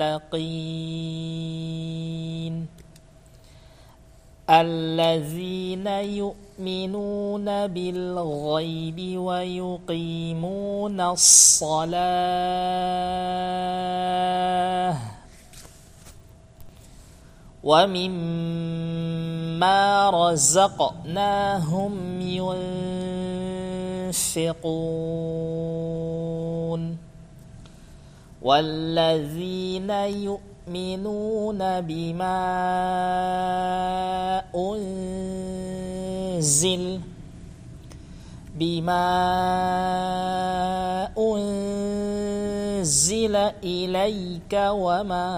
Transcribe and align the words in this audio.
المتقين 0.00 1.14
الذين 4.50 5.86
يؤمنون 5.86 7.66
بالغيب 7.66 9.18
ويقيمون 9.18 11.00
الصلاة 11.00 11.94
ومما 17.64 18.50
رزقناهم 20.10 21.94
ينفقون 24.10 24.64
والذين 28.44 29.90
يؤمنون 29.90 31.80
بما 31.80 32.40
أنزل 34.54 36.04
بما 38.54 39.08
أنزل 41.18 43.36
إليك 43.64 44.52
وما 44.52 45.28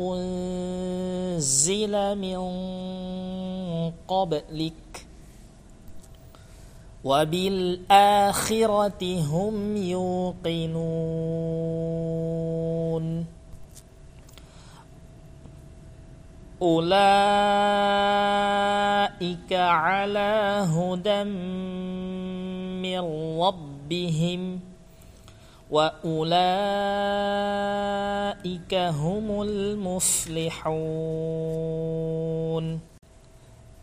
أنزل 0.00 1.94
من 2.18 2.40
قبلك 4.08 4.87
وبالآخرة 7.04 9.02
هم 9.20 9.76
يوقنون. 9.76 11.38
أولئك 16.62 17.12
على 19.52 20.66
هدى 20.66 21.24
من 22.82 23.00
ربهم 23.40 24.60
وأولئك 25.70 26.34
هم 28.74 29.42
المفلحون. 29.42 30.58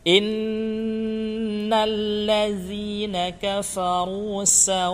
إن 0.08 1.74
الذين 1.74 3.30
كفروا 3.30 4.44
سواء 4.44 4.86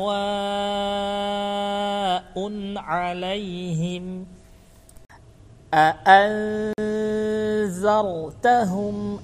عليهم 2.76 4.26
أأنذرتهم 5.73 6.80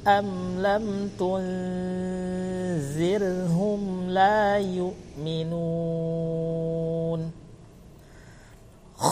أم 0.08 0.60
لم 0.60 1.10
تنذرهم 1.20 2.60
لا 4.10 4.58
يؤمنون 4.58 5.98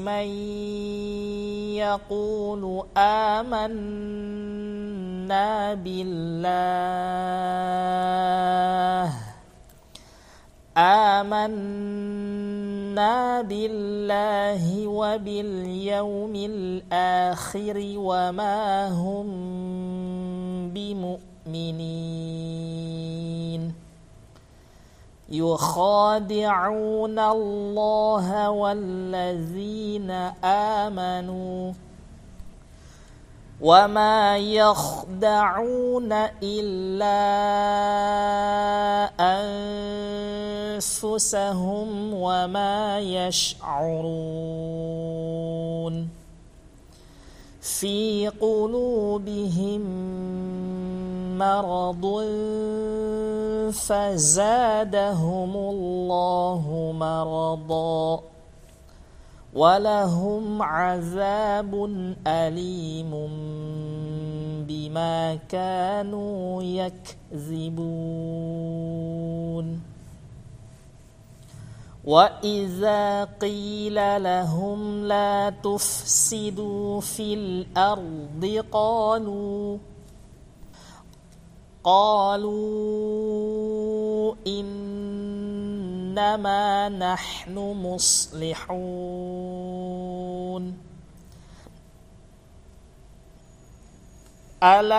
من 0.00 0.28
يقول 1.74 2.86
آمنا 2.96 4.28
بالله. 5.74 7.18
آمنا 10.78 12.06
بالله 13.42 14.86
وباليوم 14.86 16.34
الآخر 16.34 17.76
وما 17.96 18.88
هم 18.88 19.26
بمؤمنين. 20.70 21.88
يخادعون 25.30 27.18
الله 27.18 28.50
والذين 28.50 30.10
آمنوا 30.44 31.72
وما 33.60 34.38
يخدعون 34.38 36.12
إلا 36.42 37.18
أنفسهم 40.78 42.14
وما 42.14 42.98
يشعرون 42.98 44.48
في 47.60 48.28
قلوبهم 48.28 49.82
مرض 51.38 52.04
فزادهم 53.72 55.56
الله 55.56 56.92
مرضاً 56.98 58.38
ولهم 59.54 60.62
عذاب 60.62 61.72
أليم 62.26 63.10
بما 64.68 65.34
كانوا 65.34 66.62
يكذبون. 67.32 67.98
وإذا 72.04 73.24
قيل 73.24 74.22
لهم 74.22 75.04
لا 75.04 75.50
تفسدوا 75.50 77.00
في 77.00 77.34
الأرض 77.34 78.64
قالوا 78.72 79.78
قالوا 81.84 83.68
إنما 84.46 86.88
نحن 86.88 87.58
مصلحون. 87.58 88.68
ألا 94.62 94.98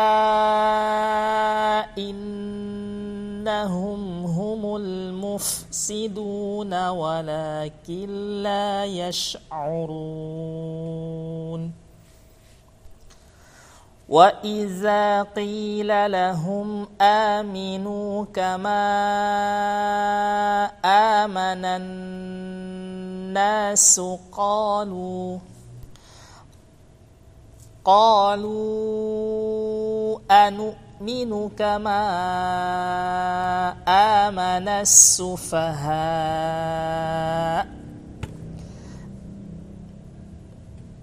إنهم 1.98 4.26
هم 4.26 4.76
المفسدون 4.76 6.90
ولكن 6.90 8.10
لا 8.44 8.86
يشعرون. 8.86 9.90
واذا 14.10 15.24
قيل 15.24 16.12
لهم 16.12 16.88
امنوا 17.02 18.26
كما 18.34 18.90
امن 20.86 21.66
الناس 23.30 24.02
قالوا 24.32 25.38
قالوا 27.86 29.00
انؤمن 30.32 31.50
كما 31.58 32.02
امن 33.88 34.68
السفهاء 34.68 36.20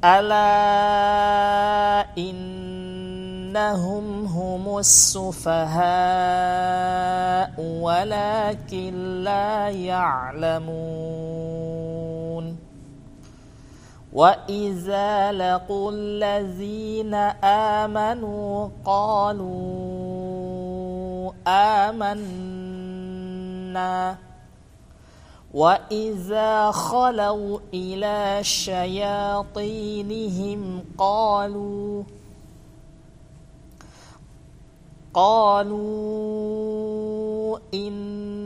الا 0.05 0.47
ان 2.19 2.46
أنهم 3.57 4.27
هم 4.27 4.79
السفهاء 4.79 5.81
ولكن 7.59 9.23
لا 9.25 9.69
يعلمون. 9.69 10.67
وإذا 14.13 15.33
لقوا 15.33 15.93
الذين 15.93 17.15
آمنوا 17.45 18.69
قالوا 18.85 19.73
آمنا. 21.49 22.57
وإذا 25.55 26.71
خلوا 26.71 27.59
إلى 27.75 28.39
شياطينهم 28.45 29.61
قالوا 30.99 32.03
قالوا 35.17 36.29
إنا 37.75 38.37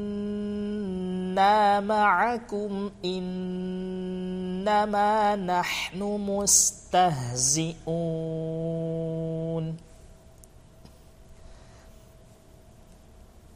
معكم 1.80 2.90
إنما 3.04 4.56
نحن 5.36 6.02
مستهزئون. 6.02 7.50